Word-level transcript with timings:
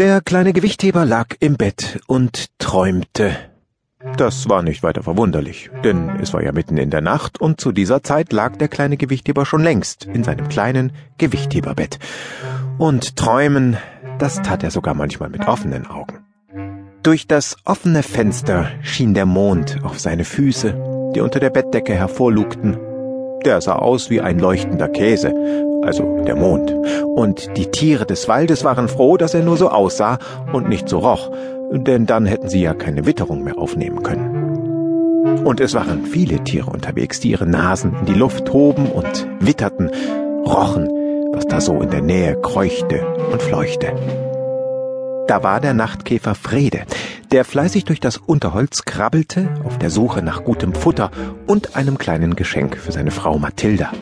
Der 0.00 0.22
kleine 0.22 0.54
Gewichtheber 0.54 1.04
lag 1.04 1.26
im 1.40 1.58
Bett 1.58 2.00
und 2.06 2.46
träumte. 2.56 3.36
Das 4.16 4.48
war 4.48 4.62
nicht 4.62 4.82
weiter 4.82 5.02
verwunderlich, 5.02 5.68
denn 5.84 6.08
es 6.22 6.32
war 6.32 6.42
ja 6.42 6.52
mitten 6.52 6.78
in 6.78 6.88
der 6.88 7.02
Nacht 7.02 7.38
und 7.38 7.60
zu 7.60 7.70
dieser 7.70 8.02
Zeit 8.02 8.32
lag 8.32 8.56
der 8.56 8.68
kleine 8.68 8.96
Gewichtheber 8.96 9.44
schon 9.44 9.62
längst 9.62 10.06
in 10.06 10.24
seinem 10.24 10.48
kleinen 10.48 10.92
Gewichtheberbett. 11.18 11.98
Und 12.78 13.16
träumen, 13.16 13.76
das 14.18 14.40
tat 14.40 14.64
er 14.64 14.70
sogar 14.70 14.94
manchmal 14.94 15.28
mit 15.28 15.46
offenen 15.46 15.86
Augen. 15.86 16.20
Durch 17.02 17.26
das 17.26 17.58
offene 17.66 18.02
Fenster 18.02 18.70
schien 18.80 19.12
der 19.12 19.26
Mond 19.26 19.80
auf 19.82 20.00
seine 20.00 20.24
Füße, 20.24 21.12
die 21.14 21.20
unter 21.20 21.40
der 21.40 21.50
Bettdecke 21.50 21.92
hervorlugten. 21.92 22.78
Der 23.44 23.60
sah 23.62 23.76
aus 23.76 24.10
wie 24.10 24.20
ein 24.20 24.38
leuchtender 24.38 24.88
Käse, 24.88 25.34
also 25.82 26.22
der 26.26 26.36
Mond. 26.36 26.74
Und 27.14 27.56
die 27.56 27.70
Tiere 27.70 28.04
des 28.04 28.28
Waldes 28.28 28.64
waren 28.64 28.88
froh, 28.88 29.16
dass 29.16 29.32
er 29.32 29.42
nur 29.42 29.56
so 29.56 29.70
aussah 29.70 30.18
und 30.52 30.68
nicht 30.68 30.88
so 30.88 30.98
roch, 30.98 31.30
denn 31.72 32.04
dann 32.04 32.26
hätten 32.26 32.48
sie 32.48 32.60
ja 32.60 32.74
keine 32.74 33.06
Witterung 33.06 33.42
mehr 33.42 33.58
aufnehmen 33.58 34.02
können. 34.02 35.44
Und 35.44 35.60
es 35.60 35.74
waren 35.74 36.04
viele 36.04 36.44
Tiere 36.44 36.70
unterwegs, 36.70 37.20
die 37.20 37.30
ihre 37.30 37.46
Nasen 37.46 37.94
in 38.00 38.06
die 38.06 38.14
Luft 38.14 38.52
hoben 38.52 38.86
und 38.86 39.26
witterten, 39.40 39.90
rochen, 40.44 40.88
was 41.32 41.46
da 41.46 41.60
so 41.60 41.80
in 41.80 41.90
der 41.90 42.02
Nähe 42.02 42.38
kreuchte 42.40 43.06
und 43.32 43.40
fleuchte. 43.40 43.94
Da 45.28 45.42
war 45.42 45.60
der 45.60 45.74
Nachtkäfer 45.74 46.34
Frede, 46.34 46.80
der 47.32 47.44
fleißig 47.44 47.84
durch 47.84 48.00
das 48.00 48.16
Unterholz 48.16 48.84
krabbelte, 48.84 49.48
auf 49.64 49.78
der 49.78 49.90
Suche 49.90 50.22
nach 50.22 50.44
gutem 50.44 50.74
Futter 50.74 51.10
und 51.46 51.76
einem 51.76 51.98
kleinen 51.98 52.34
Geschenk 52.34 52.76
für 52.76 52.92
seine 52.92 53.10
Frau 53.10 53.38
Mathilda. 53.38 53.92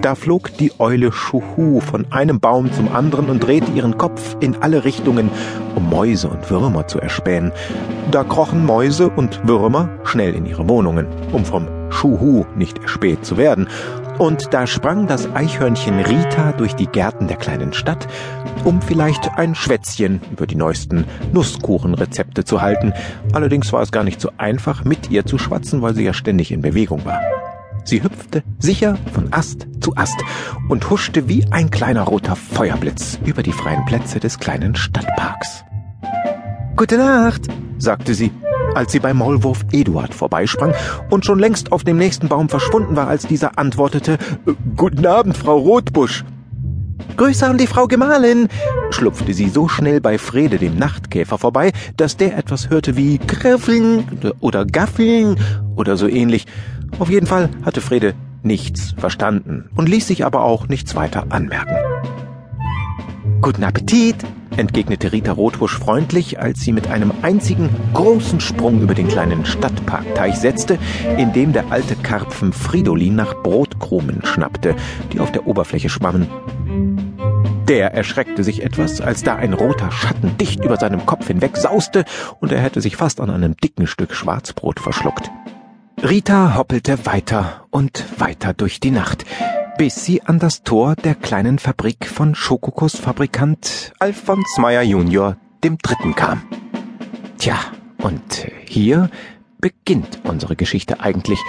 Da 0.00 0.14
flog 0.14 0.56
die 0.56 0.72
Eule 0.78 1.12
Schuhu 1.12 1.80
von 1.80 2.10
einem 2.12 2.40
Baum 2.40 2.72
zum 2.72 2.94
anderen 2.94 3.28
und 3.28 3.40
drehte 3.40 3.72
ihren 3.72 3.98
Kopf 3.98 4.36
in 4.40 4.56
alle 4.62 4.84
Richtungen, 4.84 5.30
um 5.74 5.90
Mäuse 5.90 6.28
und 6.28 6.48
Würmer 6.48 6.86
zu 6.86 6.98
erspähen. 6.98 7.52
Da 8.10 8.24
krochen 8.24 8.64
Mäuse 8.64 9.10
und 9.10 9.46
Würmer 9.46 9.90
schnell 10.04 10.34
in 10.34 10.46
ihre 10.46 10.66
Wohnungen, 10.68 11.06
um 11.32 11.44
vom 11.44 11.81
Schuhu 11.92 12.46
nicht 12.56 12.78
erspäht 12.78 13.24
zu 13.24 13.36
werden. 13.36 13.68
Und 14.18 14.52
da 14.52 14.66
sprang 14.66 15.06
das 15.06 15.32
Eichhörnchen 15.34 16.00
Rita 16.00 16.52
durch 16.52 16.74
die 16.74 16.86
Gärten 16.86 17.28
der 17.28 17.36
kleinen 17.36 17.72
Stadt, 17.72 18.06
um 18.64 18.82
vielleicht 18.82 19.36
ein 19.36 19.54
Schwätzchen 19.54 20.20
über 20.30 20.46
die 20.46 20.54
neuesten 20.54 21.04
Nusskuchenrezepte 21.32 22.44
zu 22.44 22.60
halten. 22.60 22.92
Allerdings 23.32 23.72
war 23.72 23.82
es 23.82 23.92
gar 23.92 24.04
nicht 24.04 24.20
so 24.20 24.30
einfach, 24.38 24.84
mit 24.84 25.10
ihr 25.10 25.26
zu 25.26 25.38
schwatzen, 25.38 25.82
weil 25.82 25.94
sie 25.94 26.04
ja 26.04 26.12
ständig 26.12 26.52
in 26.52 26.62
Bewegung 26.62 27.04
war. 27.04 27.20
Sie 27.84 28.02
hüpfte 28.02 28.44
sicher 28.58 28.96
von 29.12 29.32
Ast 29.32 29.66
zu 29.80 29.96
Ast 29.96 30.22
und 30.68 30.88
huschte 30.90 31.28
wie 31.28 31.44
ein 31.50 31.70
kleiner 31.70 32.02
roter 32.02 32.36
Feuerblitz 32.36 33.18
über 33.24 33.42
die 33.42 33.52
freien 33.52 33.84
Plätze 33.86 34.20
des 34.20 34.38
kleinen 34.38 34.76
Stadtparks. 34.76 35.64
Gute 36.76 36.96
Nacht, 36.96 37.48
sagte 37.78 38.14
sie, 38.14 38.30
als 38.74 38.92
sie 38.92 39.00
bei 39.00 39.14
Maulwurf 39.14 39.64
Eduard 39.72 40.14
vorbeisprang 40.14 40.74
und 41.10 41.24
schon 41.24 41.38
längst 41.38 41.72
auf 41.72 41.84
dem 41.84 41.96
nächsten 41.96 42.28
Baum 42.28 42.48
verschwunden 42.48 42.96
war, 42.96 43.08
als 43.08 43.26
dieser 43.26 43.58
antwortete 43.58 44.18
Guten 44.76 45.06
Abend, 45.06 45.36
Frau 45.36 45.58
Rotbusch. 45.58 46.24
Grüße 47.16 47.46
an 47.46 47.58
die 47.58 47.66
Frau 47.66 47.86
Gemahlin, 47.86 48.48
schlupfte 48.90 49.34
sie 49.34 49.48
so 49.48 49.68
schnell 49.68 50.00
bei 50.00 50.18
Frede 50.18 50.58
dem 50.58 50.78
Nachtkäfer 50.78 51.36
vorbei, 51.36 51.72
dass 51.96 52.16
der 52.16 52.38
etwas 52.38 52.70
hörte 52.70 52.96
wie 52.96 53.18
Griffeln 53.18 54.32
oder 54.40 54.64
Gaffeln 54.64 55.36
oder 55.76 55.96
so 55.96 56.08
ähnlich 56.08 56.46
auf 56.98 57.10
jeden 57.10 57.26
Fall 57.26 57.50
hatte 57.64 57.80
Frede 57.80 58.14
nichts 58.42 58.94
verstanden 58.96 59.70
und 59.76 59.88
ließ 59.88 60.06
sich 60.06 60.24
aber 60.24 60.44
auch 60.44 60.68
nichts 60.68 60.94
weiter 60.94 61.26
anmerken. 61.30 61.74
Guten 63.40 63.64
Appetit, 63.64 64.16
entgegnete 64.56 65.12
Rita 65.12 65.32
Rotbusch 65.32 65.78
freundlich, 65.78 66.38
als 66.40 66.60
sie 66.60 66.72
mit 66.72 66.88
einem 66.88 67.12
einzigen 67.22 67.70
großen 67.94 68.40
Sprung 68.40 68.80
über 68.80 68.94
den 68.94 69.08
kleinen 69.08 69.44
Stadtparkteich 69.44 70.36
setzte, 70.36 70.78
in 71.18 71.32
dem 71.32 71.52
der 71.52 71.70
alte 71.70 71.96
Karpfen 71.96 72.52
Fridolin 72.52 73.14
nach 73.14 73.42
Brotkrumen 73.42 74.24
schnappte, 74.24 74.74
die 75.12 75.20
auf 75.20 75.32
der 75.32 75.46
Oberfläche 75.46 75.88
schwammen. 75.88 76.28
Der 77.68 77.94
erschreckte 77.94 78.42
sich 78.44 78.62
etwas, 78.62 79.00
als 79.00 79.22
da 79.22 79.36
ein 79.36 79.52
roter 79.52 79.90
Schatten 79.92 80.36
dicht 80.36 80.64
über 80.64 80.76
seinem 80.76 81.06
Kopf 81.06 81.28
hinweg 81.28 81.56
sauste 81.56 82.04
und 82.40 82.52
er 82.52 82.60
hätte 82.60 82.80
sich 82.80 82.96
fast 82.96 83.20
an 83.20 83.30
einem 83.30 83.56
dicken 83.56 83.86
Stück 83.86 84.14
Schwarzbrot 84.14 84.80
verschluckt. 84.80 85.30
Rita 86.02 86.56
hoppelte 86.56 87.06
weiter 87.06 87.66
und 87.70 88.04
weiter 88.18 88.54
durch 88.54 88.80
die 88.80 88.90
Nacht, 88.90 89.24
bis 89.82 90.04
sie 90.04 90.22
an 90.22 90.38
das 90.38 90.62
Tor 90.62 90.94
der 90.94 91.16
kleinen 91.16 91.58
Fabrik 91.58 92.06
von 92.06 92.36
Schokokos-Fabrikant 92.36 93.92
Alfons 93.98 94.56
Meyer 94.56 94.82
Junior 94.82 95.38
dem 95.64 95.76
Dritten 95.76 96.14
kam. 96.14 96.40
Tja, 97.36 97.56
und 97.98 98.46
hier 98.64 99.10
beginnt 99.58 100.20
unsere 100.22 100.54
Geschichte 100.54 101.00
eigentlich, 101.00 101.40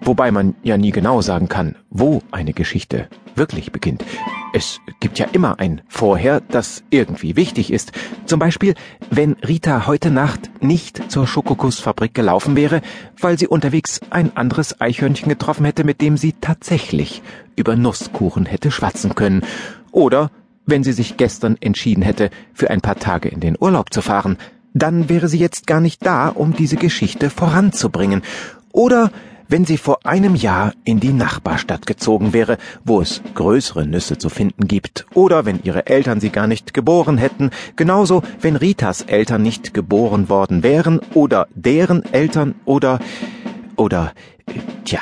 wobei 0.00 0.30
man 0.30 0.54
ja 0.62 0.76
nie 0.76 0.90
genau 0.90 1.20
sagen 1.20 1.48
kann, 1.48 1.76
wo 1.90 2.22
eine 2.30 2.52
Geschichte 2.52 3.08
wirklich 3.34 3.72
beginnt. 3.72 4.04
Es 4.52 4.80
gibt 5.00 5.18
ja 5.18 5.26
immer 5.32 5.58
ein 5.58 5.82
Vorher, 5.88 6.40
das 6.40 6.84
irgendwie 6.90 7.34
wichtig 7.34 7.72
ist. 7.72 7.92
Zum 8.26 8.38
Beispiel, 8.38 8.74
wenn 9.10 9.32
Rita 9.46 9.86
heute 9.86 10.10
Nacht 10.10 10.62
nicht 10.62 11.10
zur 11.10 11.26
Schokokussfabrik 11.26 12.14
gelaufen 12.14 12.54
wäre, 12.54 12.80
weil 13.20 13.38
sie 13.38 13.48
unterwegs 13.48 14.00
ein 14.10 14.36
anderes 14.36 14.80
Eichhörnchen 14.80 15.28
getroffen 15.28 15.64
hätte, 15.64 15.82
mit 15.82 16.00
dem 16.00 16.16
sie 16.16 16.34
tatsächlich 16.40 17.22
über 17.56 17.76
Nusskuchen 17.76 18.46
hätte 18.46 18.70
schwatzen 18.70 19.14
können. 19.14 19.42
Oder 19.90 20.30
wenn 20.66 20.84
sie 20.84 20.92
sich 20.92 21.16
gestern 21.16 21.56
entschieden 21.60 22.02
hätte, 22.02 22.30
für 22.52 22.70
ein 22.70 22.80
paar 22.80 22.96
Tage 22.96 23.28
in 23.28 23.40
den 23.40 23.56
Urlaub 23.58 23.92
zu 23.92 24.02
fahren, 24.02 24.38
dann 24.72 25.08
wäre 25.08 25.28
sie 25.28 25.38
jetzt 25.38 25.66
gar 25.66 25.80
nicht 25.80 26.04
da, 26.04 26.28
um 26.28 26.54
diese 26.54 26.76
Geschichte 26.76 27.30
voranzubringen. 27.30 28.22
Oder 28.72 29.10
wenn 29.48 29.64
sie 29.64 29.78
vor 29.78 30.04
einem 30.04 30.34
Jahr 30.34 30.72
in 30.84 31.00
die 31.00 31.12
Nachbarstadt 31.12 31.86
gezogen 31.86 32.32
wäre, 32.32 32.58
wo 32.84 33.00
es 33.00 33.22
größere 33.34 33.86
Nüsse 33.86 34.18
zu 34.18 34.28
finden 34.28 34.66
gibt, 34.68 35.06
oder 35.14 35.44
wenn 35.44 35.62
ihre 35.62 35.86
Eltern 35.86 36.20
sie 36.20 36.30
gar 36.30 36.46
nicht 36.46 36.74
geboren 36.74 37.18
hätten, 37.18 37.50
genauso 37.76 38.22
wenn 38.40 38.56
Ritas 38.56 39.02
Eltern 39.02 39.42
nicht 39.42 39.74
geboren 39.74 40.28
worden 40.28 40.62
wären, 40.62 41.00
oder 41.14 41.46
deren 41.54 42.04
Eltern, 42.12 42.54
oder, 42.64 42.98
oder, 43.76 44.12
tja, 44.84 45.00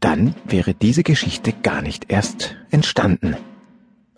dann 0.00 0.34
wäre 0.44 0.74
diese 0.74 1.02
Geschichte 1.02 1.52
gar 1.52 1.82
nicht 1.82 2.10
erst 2.10 2.56
entstanden. 2.70 3.36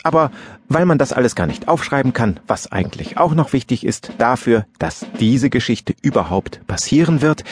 Aber 0.02 0.30
weil 0.68 0.86
man 0.86 0.98
das 0.98 1.12
alles 1.12 1.34
gar 1.34 1.46
nicht 1.46 1.68
aufschreiben 1.68 2.12
kann, 2.12 2.40
was 2.46 2.72
eigentlich 2.72 3.18
auch 3.18 3.34
noch 3.34 3.52
wichtig 3.52 3.84
ist 3.84 4.12
dafür, 4.18 4.66
dass 4.78 5.06
diese 5.18 5.50
Geschichte 5.50 5.94
überhaupt 6.02 6.66
passieren 6.66 7.20
wird, 7.20 7.44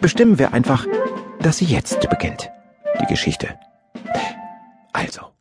bestimmen 0.00 0.38
wir 0.38 0.54
einfach, 0.54 0.86
dass 1.44 1.58
sie 1.58 1.66
jetzt 1.66 2.08
beginnt, 2.08 2.50
die 2.98 3.06
Geschichte. 3.06 3.58
Also. 4.94 5.33